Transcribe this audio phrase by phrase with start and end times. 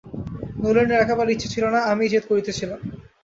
[0.61, 2.79] নলিনের একেবারেই ইচ্ছা ছিল না, আমিই জেদ করিতেছিলাম।